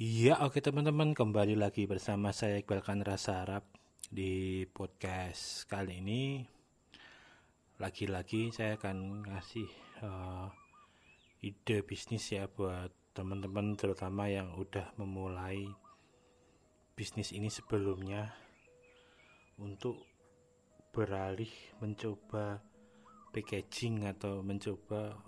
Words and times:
Iya, 0.00 0.40
oke 0.40 0.64
teman-teman, 0.64 1.12
kembali 1.12 1.52
lagi 1.52 1.84
bersama 1.84 2.32
saya 2.32 2.56
Iqbal 2.56 2.80
Rasa 3.04 3.44
Arab 3.44 3.60
di 4.08 4.64
podcast 4.72 5.68
kali 5.68 6.00
ini. 6.00 6.40
Lagi-lagi 7.76 8.48
saya 8.56 8.80
akan 8.80 9.28
ngasih 9.28 9.68
uh, 10.00 10.48
ide 11.44 11.84
bisnis 11.84 12.24
ya 12.32 12.48
buat 12.48 12.88
teman-teman 13.12 13.76
terutama 13.76 14.32
yang 14.32 14.56
udah 14.56 14.96
memulai 14.96 15.68
bisnis 16.96 17.28
ini 17.36 17.52
sebelumnya 17.52 18.32
untuk 19.60 20.08
beralih 20.96 21.52
mencoba 21.84 22.64
packaging 23.28 24.08
atau 24.08 24.40
mencoba 24.40 25.20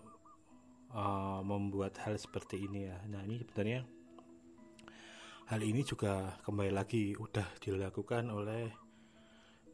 uh, 0.88 1.44
membuat 1.44 2.00
hal 2.00 2.16
seperti 2.16 2.64
ini 2.64 2.88
ya. 2.88 2.96
Nah, 3.12 3.20
ini 3.28 3.44
sebenarnya 3.44 4.03
Hal 5.44 5.60
ini 5.60 5.84
juga 5.84 6.40
kembali 6.40 6.72
lagi 6.72 7.12
udah 7.20 7.60
dilakukan 7.60 8.32
oleh 8.32 8.64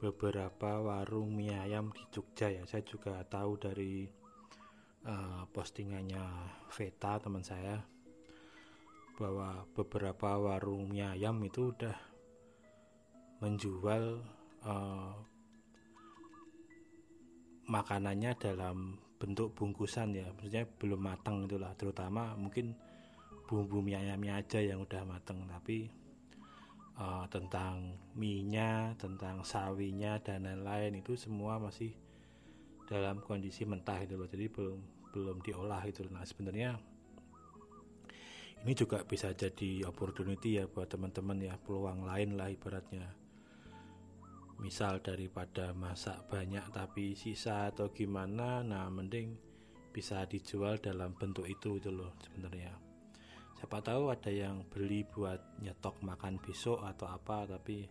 beberapa 0.02 0.83
warung 0.83 1.30
mie 1.38 1.55
ayam 1.55 1.95
di 1.95 2.02
Jogja 2.11 2.51
ya. 2.51 2.66
Saya 2.66 2.83
juga 2.83 3.23
tahu 3.23 3.55
dari 3.55 4.02
uh, 5.06 5.47
postingannya 5.55 6.27
Veta 6.75 7.23
teman 7.23 7.47
saya 7.47 7.78
bahwa 9.14 9.62
beberapa 9.70 10.42
warung 10.42 10.91
mie 10.91 11.06
ayam 11.06 11.38
itu 11.47 11.70
udah 11.70 11.95
menjual 13.39 14.27
uh, 14.66 15.14
makanannya 17.70 18.34
dalam 18.42 18.98
bentuk 19.23 19.55
bungkusan 19.55 20.19
ya 20.19 20.27
maksudnya 20.34 20.66
belum 20.66 20.98
matang 20.98 21.47
itulah 21.47 21.70
terutama 21.78 22.34
mungkin 22.34 22.75
bumbu 23.51 23.83
mie 23.83 23.99
ayamnya 23.99 24.39
aja 24.39 24.63
yang 24.63 24.87
udah 24.87 25.03
mateng 25.03 25.43
tapi 25.51 25.91
uh, 26.95 27.27
tentang 27.27 27.98
mie-nya, 28.15 28.95
tentang 28.95 29.42
sawinya 29.42 30.23
dan 30.23 30.47
lain-lain 30.47 31.03
itu 31.03 31.19
semua 31.19 31.59
masih 31.59 31.91
dalam 32.87 33.19
kondisi 33.19 33.67
mentah 33.67 33.98
itu 34.07 34.15
loh. 34.15 34.31
Jadi 34.31 34.47
belum 34.47 34.79
belum 35.11 35.37
diolah 35.42 35.83
itu. 35.83 36.07
Nah, 36.15 36.23
sebenarnya 36.23 36.79
ini 38.62 38.73
juga 38.79 39.03
bisa 39.03 39.34
jadi 39.34 39.83
opportunity 39.83 40.62
ya 40.62 40.70
buat 40.70 40.87
teman-teman 40.87 41.42
ya, 41.42 41.59
peluang 41.59 42.07
lain 42.07 42.39
lah 42.39 42.55
ibaratnya. 42.55 43.11
Misal 44.62 45.03
daripada 45.03 45.75
masak 45.75 46.31
banyak 46.31 46.70
tapi 46.70 47.19
sisa 47.19 47.73
atau 47.75 47.91
gimana, 47.91 48.62
nah 48.62 48.87
mending 48.92 49.35
bisa 49.91 50.23
dijual 50.29 50.79
dalam 50.79 51.19
bentuk 51.19 51.51
itu 51.51 51.83
itu 51.83 51.91
loh 51.91 52.14
sebenarnya 52.23 52.89
siapa 53.61 53.84
tahu 53.84 54.08
ada 54.08 54.33
yang 54.33 54.64
beli 54.72 55.05
buat 55.05 55.61
nyetok 55.61 56.00
makan 56.00 56.41
besok 56.41 56.80
atau 56.80 57.12
apa 57.12 57.44
tapi 57.44 57.84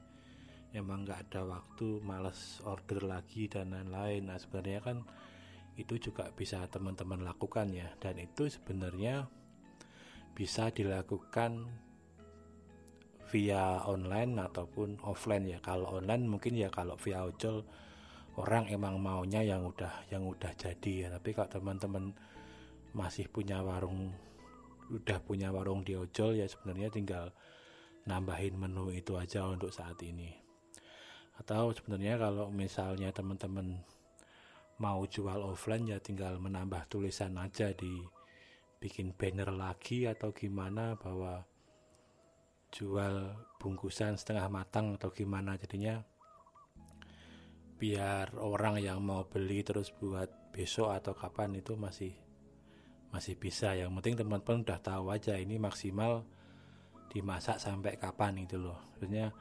emang 0.73 1.06
nggak 1.06 1.30
ada 1.30 1.45
waktu 1.45 2.02
males 2.02 2.58
order 2.66 3.06
lagi 3.06 3.45
dan 3.45 3.70
lain-lain. 3.78 4.34
Nah 4.34 4.42
sebenarnya 4.42 4.81
kan 4.81 4.98
itu 5.78 6.09
juga 6.09 6.34
bisa 6.34 6.66
teman-teman 6.66 7.22
lakukan 7.22 7.70
ya. 7.70 7.86
Dan 8.02 8.17
itu 8.17 8.50
sebenarnya 8.50 9.30
bisa 10.34 10.73
dilakukan 10.73 11.70
via 13.30 13.86
online 13.86 14.42
ataupun 14.42 15.06
offline 15.06 15.45
ya. 15.54 15.61
Kalau 15.61 16.02
online 16.02 16.26
mungkin 16.26 16.58
ya 16.58 16.73
kalau 16.73 16.98
via 16.98 17.22
ojol 17.22 17.61
orang 18.42 18.73
emang 18.73 18.98
maunya 18.98 19.45
yang 19.45 19.70
udah 19.70 20.09
yang 20.09 20.26
udah 20.26 20.50
jadi 20.58 21.06
ya. 21.06 21.08
Tapi 21.14 21.30
kalau 21.38 21.61
teman-teman 21.61 22.09
masih 22.94 23.30
punya 23.30 23.61
warung 23.61 24.09
udah 24.90 25.18
punya 25.22 25.54
warung 25.54 25.86
di 25.86 25.94
ojol 25.94 26.38
ya 26.38 26.50
sebenarnya 26.50 26.90
tinggal 26.90 27.30
nambahin 28.09 28.58
menu 28.58 28.90
itu 28.90 29.14
aja 29.16 29.45
untuk 29.45 29.70
saat 29.70 30.02
ini. 30.02 30.34
Atau 31.38 31.72
sebenarnya 31.72 32.20
kalau 32.20 32.52
misalnya 32.52 33.14
teman-teman 33.14 33.80
mau 34.82 35.04
jual 35.05 35.39
offline 35.45 35.88
ya 35.88 36.00
tinggal 36.02 36.39
menambah 36.42 36.89
tulisan 36.89 37.38
aja 37.38 37.72
di 37.76 38.02
bikin 38.80 39.11
banner 39.11 39.52
lagi 39.52 40.08
atau 40.08 40.32
gimana 40.32 40.95
bahwa 40.95 41.44
jual 42.71 43.36
bungkusan 43.60 44.16
setengah 44.16 44.48
matang 44.48 44.95
atau 44.95 45.11
gimana. 45.11 45.60
Jadinya 45.60 46.00
biar 47.80 48.36
orang 48.36 48.80
yang 48.83 49.00
mau 49.00 49.23
beli 49.27 49.64
terus 49.64 49.92
buat 49.95 50.52
besok 50.52 50.92
atau 50.92 51.16
kapan 51.16 51.60
itu 51.60 51.80
masih 51.80 52.11
masih 53.09 53.33
bisa 53.37 53.73
yang 53.73 53.89
penting 53.97 54.21
teman-teman 54.21 54.61
udah 54.61 54.80
tahu 54.81 55.09
aja 55.09 55.33
ini 55.33 55.58
maksimal 55.58 56.21
dimasak 57.09 57.58
sampai 57.58 57.97
kapan 57.97 58.45
itu 58.45 58.61
loh. 58.61 58.77
Sebenarnya 58.95 59.33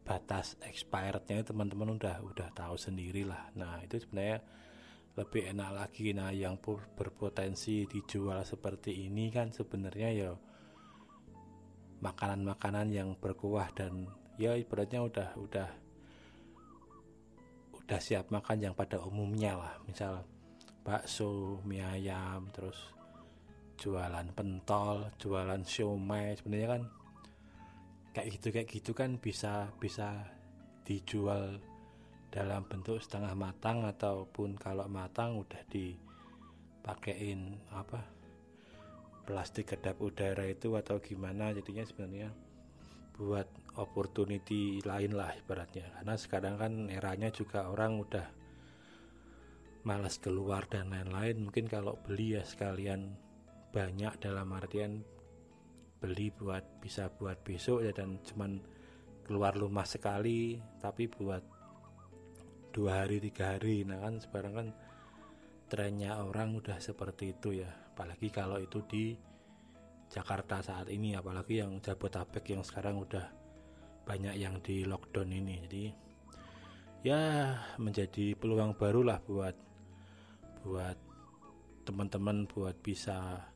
batas 0.00 0.56
expirednya 0.64 1.44
teman-teman 1.44 2.00
udah 2.00 2.24
udah 2.24 2.48
tahu 2.56 2.80
sendiri 2.80 3.28
lah. 3.28 3.52
Nah 3.54 3.84
itu 3.84 4.00
sebenarnya 4.00 4.40
lebih 5.20 5.52
enak 5.52 5.70
lagi. 5.76 6.16
Nah 6.16 6.32
yang 6.32 6.56
berpotensi 6.96 7.84
dijual 7.84 8.40
seperti 8.42 9.04
ini 9.04 9.28
kan 9.28 9.52
sebenarnya 9.52 10.08
ya 10.16 10.30
makanan-makanan 12.00 12.88
yang 12.88 13.12
berkuah 13.20 13.68
dan 13.76 14.08
ya 14.40 14.56
ibaratnya 14.56 15.04
udah 15.04 15.28
udah 15.36 15.68
udah 17.84 18.00
siap 18.00 18.32
makan 18.32 18.64
yang 18.64 18.74
pada 18.74 18.96
umumnya 19.04 19.60
lah. 19.60 19.76
Misal 19.84 20.24
bakso 20.80 21.60
mie 21.68 21.84
ayam 21.84 22.48
terus 22.48 22.99
jualan 23.80 24.28
pentol 24.36 25.08
jualan 25.16 25.64
siomay 25.64 26.36
sebenarnya 26.36 26.68
kan 26.76 26.82
kayak 28.12 28.28
gitu 28.36 28.48
kayak 28.52 28.68
gitu 28.68 28.92
kan 28.92 29.16
bisa 29.16 29.72
bisa 29.80 30.28
dijual 30.84 31.56
dalam 32.28 32.62
bentuk 32.68 33.00
setengah 33.00 33.32
matang 33.32 33.88
ataupun 33.88 34.60
kalau 34.60 34.84
matang 34.86 35.40
udah 35.40 35.64
dipakein 35.72 37.56
apa 37.72 38.04
plastik 39.24 39.72
kedap 39.72 39.96
udara 39.98 40.44
itu 40.44 40.76
atau 40.76 41.00
gimana 41.00 41.56
jadinya 41.56 41.86
sebenarnya 41.86 42.30
buat 43.20 43.46
opportunity 43.76 44.80
lain 44.80 45.12
lah 45.12 45.36
ibaratnya. 45.36 45.92
Karena 46.00 46.14
sekarang 46.16 46.54
kan 46.56 46.72
eranya 46.88 47.28
juga 47.28 47.68
orang 47.68 48.00
udah 48.00 48.26
malas 49.84 50.16
keluar 50.18 50.64
dan 50.66 50.88
lain-lain. 50.88 51.44
Mungkin 51.44 51.68
kalau 51.68 52.00
beli 52.00 52.40
ya 52.40 52.42
sekalian 52.42 53.12
banyak 53.70 54.18
dalam 54.18 54.50
artian 54.50 55.02
beli 56.00 56.32
buat 56.32 56.82
bisa 56.82 57.12
buat 57.12 57.38
besok 57.44 57.84
ya 57.86 57.92
dan 57.92 58.18
cuman 58.24 58.58
keluar 59.22 59.54
rumah 59.54 59.86
sekali 59.86 60.58
tapi 60.82 61.06
buat 61.06 61.44
dua 62.74 63.04
hari 63.04 63.22
tiga 63.22 63.54
hari. 63.54 63.86
Nah 63.86 63.98
kan 64.02 64.18
sekarang 64.18 64.54
kan 64.54 64.68
trennya 65.70 66.18
orang 66.18 66.58
udah 66.58 66.82
seperti 66.82 67.36
itu 67.36 67.62
ya. 67.62 67.70
Apalagi 67.94 68.32
kalau 68.32 68.58
itu 68.58 68.82
di 68.88 69.14
Jakarta 70.10 70.58
saat 70.58 70.90
ini 70.90 71.14
apalagi 71.14 71.62
yang 71.62 71.78
Jabotabek 71.78 72.42
yang 72.50 72.66
sekarang 72.66 72.98
udah 72.98 73.30
banyak 74.02 74.34
yang 74.34 74.58
di 74.58 74.82
lockdown 74.82 75.30
ini. 75.30 75.54
Jadi 75.68 75.84
ya 77.06 77.54
menjadi 77.78 78.34
peluang 78.34 78.74
baru 78.74 79.06
lah 79.06 79.18
buat 79.22 79.56
buat 80.66 80.98
teman-teman 81.86 82.44
buat 82.50 82.76
bisa 82.82 83.46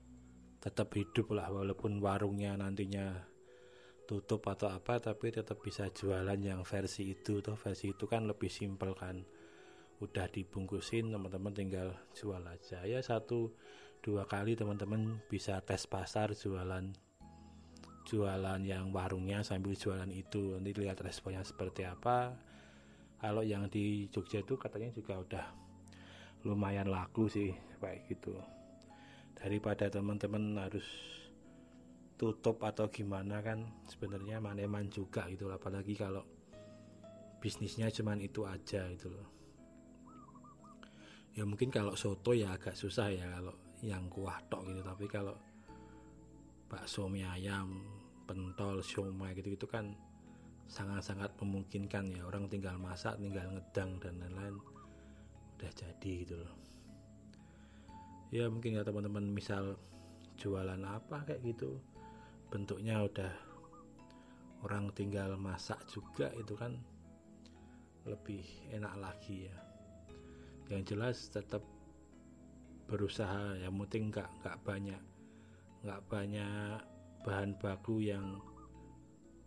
tetap 0.64 0.96
hidup 0.96 1.36
lah 1.36 1.52
walaupun 1.52 2.00
warungnya 2.00 2.56
nantinya 2.56 3.12
tutup 4.08 4.48
atau 4.48 4.72
apa 4.72 4.96
tapi 4.96 5.28
tetap 5.28 5.60
bisa 5.60 5.92
jualan 5.92 6.40
yang 6.40 6.64
versi 6.64 7.12
itu 7.12 7.44
tuh 7.44 7.52
versi 7.52 7.92
itu 7.92 8.08
kan 8.08 8.24
lebih 8.24 8.48
simpel 8.48 8.96
kan. 8.96 9.20
Udah 10.00 10.24
dibungkusin 10.32 11.12
teman-teman 11.12 11.52
tinggal 11.52 11.92
jual 12.16 12.40
aja. 12.48 12.80
Ya 12.88 13.04
satu 13.04 13.52
dua 14.00 14.24
kali 14.24 14.56
teman-teman 14.56 15.20
bisa 15.28 15.60
tes 15.60 15.84
pasar 15.84 16.32
jualan 16.32 16.96
jualan 18.08 18.60
yang 18.64 18.88
warungnya 18.88 19.44
sambil 19.44 19.76
jualan 19.76 20.08
itu. 20.16 20.56
Nanti 20.56 20.72
lihat 20.80 21.04
responnya 21.04 21.44
seperti 21.44 21.84
apa. 21.84 22.32
Kalau 23.20 23.44
yang 23.44 23.68
di 23.68 24.08
Jogja 24.08 24.40
itu 24.40 24.56
katanya 24.56 24.92
juga 24.96 25.20
udah 25.20 25.46
lumayan 26.44 26.88
laku 26.88 27.28
sih 27.28 27.52
kayak 27.80 28.04
gitu 28.08 28.36
daripada 29.44 29.92
teman-teman 29.92 30.56
harus 30.56 30.88
tutup 32.16 32.64
atau 32.64 32.88
gimana 32.88 33.44
kan 33.44 33.60
sebenarnya 33.84 34.40
maneman 34.40 34.88
juga 34.88 35.28
gitu 35.28 35.52
apalagi 35.52 35.92
kalau 35.92 36.24
bisnisnya 37.44 37.92
cuman 37.92 38.24
itu 38.24 38.48
aja 38.48 38.88
itu 38.88 39.12
loh. 39.12 39.28
Ya 41.36 41.44
mungkin 41.44 41.68
kalau 41.68 41.92
soto 41.92 42.32
ya 42.32 42.56
agak 42.56 42.72
susah 42.72 43.12
ya 43.12 43.28
kalau 43.36 43.52
yang 43.84 44.08
kuah 44.08 44.40
tok 44.48 44.64
gitu. 44.64 44.80
Tapi 44.80 45.04
kalau 45.12 45.36
bakso 46.64 47.04
mie 47.12 47.28
ayam 47.28 47.84
pentol 48.24 48.80
siomay 48.80 49.36
gitu 49.36 49.52
gitu 49.52 49.68
kan 49.68 49.92
sangat-sangat 50.72 51.36
memungkinkan 51.36 52.16
ya. 52.16 52.24
Orang 52.24 52.48
tinggal 52.48 52.80
masak 52.80 53.20
tinggal 53.20 53.44
ngedang 53.52 54.00
dan 54.00 54.16
lain-lain 54.24 54.56
udah 55.60 55.72
jadi 55.76 56.12
gitu 56.24 56.40
loh 56.40 56.73
ya 58.34 58.50
mungkin 58.50 58.74
ya 58.74 58.82
teman-teman 58.82 59.30
misal 59.30 59.78
jualan 60.34 60.82
apa 60.82 61.22
kayak 61.22 61.54
gitu 61.54 61.78
bentuknya 62.50 63.06
udah 63.06 63.30
orang 64.66 64.90
tinggal 64.90 65.38
masak 65.38 65.78
juga 65.86 66.34
itu 66.34 66.58
kan 66.58 66.74
lebih 68.10 68.42
enak 68.74 68.90
lagi 68.98 69.46
ya. 69.46 69.56
Yang 70.66 70.82
jelas 70.90 71.16
tetap 71.30 71.62
berusaha 72.90 73.54
ya 73.54 73.70
penting 73.70 74.10
nggak 74.10 74.28
nggak 74.42 74.58
banyak 74.66 75.02
nggak 75.86 76.02
banyak 76.10 76.80
bahan 77.24 77.56
baku 77.56 78.04
yang 78.04 78.42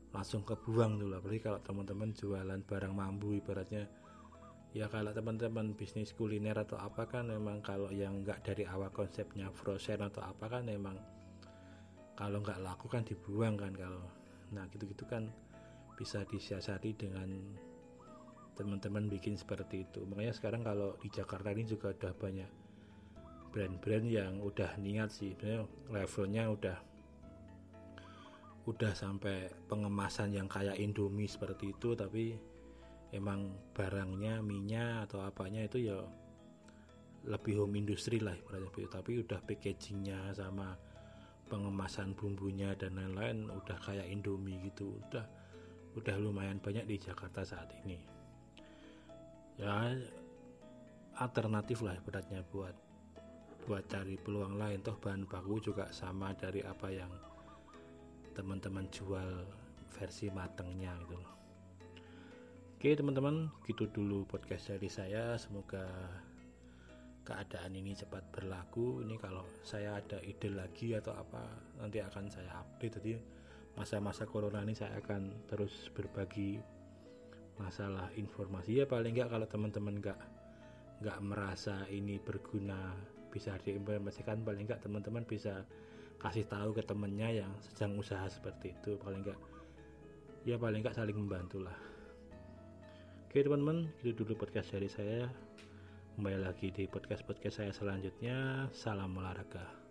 langsung 0.10 0.42
kebuang 0.42 0.98
dulu 0.98 1.22
apalagi 1.22 1.44
kalau 1.44 1.60
teman-teman 1.62 2.16
jualan 2.16 2.62
barang 2.66 2.94
mambu 2.96 3.38
ibaratnya 3.38 3.86
ya 4.78 4.86
kalau 4.94 5.10
teman-teman 5.10 5.74
bisnis 5.74 6.14
kuliner 6.14 6.54
atau 6.54 6.78
apa 6.78 7.10
kan 7.10 7.26
memang 7.26 7.66
kalau 7.66 7.90
yang 7.90 8.22
nggak 8.22 8.46
dari 8.46 8.70
awal 8.70 8.94
konsepnya 8.94 9.50
frozen 9.50 10.06
atau 10.06 10.22
apa 10.22 10.46
kan 10.46 10.70
memang 10.70 10.94
kalau 12.14 12.46
nggak 12.46 12.62
laku 12.62 12.86
kan 12.86 13.02
dibuang 13.02 13.58
kan 13.58 13.74
kalau 13.74 14.06
nah 14.54 14.70
gitu-gitu 14.70 15.02
kan 15.10 15.34
bisa 15.98 16.22
disiasati 16.30 16.94
dengan 16.94 17.58
teman-teman 18.54 19.10
bikin 19.10 19.38
seperti 19.38 19.86
itu. 19.86 20.06
Makanya 20.06 20.34
sekarang 20.34 20.62
kalau 20.66 20.94
di 21.02 21.10
Jakarta 21.10 21.54
ini 21.54 21.66
juga 21.66 21.94
udah 21.94 22.14
banyak 22.18 22.52
brand-brand 23.54 24.06
yang 24.06 24.34
udah 24.42 24.78
niat 24.78 25.10
sih 25.10 25.34
sebenarnya 25.34 25.66
levelnya 25.90 26.44
udah 26.54 26.78
udah 28.68 28.94
sampai 28.94 29.48
pengemasan 29.72 30.36
yang 30.36 30.46
kayak 30.52 30.76
Indomie 30.78 31.32
seperti 31.32 31.72
itu 31.72 31.96
tapi 31.96 32.36
emang 33.16 33.52
barangnya 33.72 34.44
minyak 34.44 35.08
atau 35.08 35.24
apanya 35.24 35.64
itu 35.64 35.92
ya 35.92 36.00
lebih 37.28 37.64
home 37.64 37.80
industry 37.80 38.24
lah 38.24 38.36
ibaratnya 38.36 38.88
tapi 38.88 39.20
udah 39.20 39.40
packagingnya 39.44 40.32
sama 40.36 40.76
pengemasan 41.48 42.12
bumbunya 42.16 42.76
dan 42.76 43.00
lain-lain 43.00 43.48
udah 43.52 43.78
kayak 43.80 44.08
Indomie 44.08 44.60
gitu 44.68 45.00
udah 45.08 45.24
udah 45.98 46.16
lumayan 46.20 46.62
banyak 46.62 46.86
di 46.86 47.02
Jakarta 47.02 47.42
saat 47.42 47.74
ini. 47.84 47.98
Ya 49.58 49.98
alternatif 51.18 51.82
lah 51.82 51.98
beratnya 52.06 52.46
buat 52.54 52.76
buat 53.66 53.84
cari 53.90 54.20
peluang 54.22 54.62
lain. 54.62 54.86
Toh 54.86 55.00
bahan 55.02 55.26
baku 55.26 55.58
juga 55.58 55.90
sama 55.90 56.38
dari 56.38 56.62
apa 56.62 56.94
yang 56.94 57.10
teman-teman 58.38 58.86
jual 58.94 59.42
versi 59.98 60.30
matangnya 60.30 60.94
gitu 61.02 61.18
loh 61.18 61.47
oke 62.78 62.94
teman-teman 62.94 63.50
gitu 63.66 63.90
dulu 63.90 64.30
podcast 64.30 64.70
dari 64.70 64.86
saya. 64.86 65.34
Semoga 65.42 65.82
keadaan 67.26 67.74
ini 67.74 67.98
cepat 67.98 68.22
berlaku. 68.30 69.02
Ini 69.02 69.18
kalau 69.18 69.50
saya 69.66 69.98
ada 69.98 70.22
ide 70.22 70.54
lagi 70.54 70.94
atau 70.94 71.18
apa 71.18 71.42
nanti 71.82 72.06
akan 72.06 72.30
saya 72.30 72.54
update. 72.62 73.02
Jadi 73.02 73.14
masa-masa 73.74 74.30
corona 74.30 74.62
ini 74.62 74.78
saya 74.78 74.94
akan 75.02 75.50
terus 75.50 75.90
berbagi 75.90 76.62
masalah 77.58 78.14
informasi. 78.14 78.78
Ya 78.78 78.86
paling 78.86 79.18
enggak 79.18 79.34
kalau 79.34 79.50
teman-teman 79.50 79.98
enggak 79.98 80.22
enggak 81.02 81.18
merasa 81.26 81.82
ini 81.90 82.22
berguna 82.22 82.94
bisa 83.34 83.58
diimplementasikan 83.58 84.46
paling 84.46 84.70
enggak 84.70 84.86
teman-teman 84.86 85.26
bisa 85.26 85.66
kasih 86.22 86.46
tahu 86.46 86.78
ke 86.78 86.86
temennya 86.86 87.42
yang 87.42 87.50
sedang 87.74 87.98
usaha 87.98 88.30
seperti 88.30 88.78
itu. 88.78 89.02
Paling 89.02 89.26
enggak 89.26 89.40
ya 90.46 90.62
paling 90.62 90.86
enggak 90.86 90.94
saling 90.94 91.18
membantu 91.18 91.66
lah 91.66 91.87
oke 93.38 93.54
teman-teman 93.54 93.86
itu 94.02 94.18
dulu 94.18 94.34
podcast 94.34 94.74
dari 94.74 94.90
saya. 94.90 95.30
Kembali 96.18 96.42
lagi 96.42 96.74
di 96.74 96.90
podcast 96.90 97.22
podcast 97.22 97.62
saya 97.62 97.70
selanjutnya. 97.70 98.66
Salam 98.74 99.14
olahraga 99.14 99.87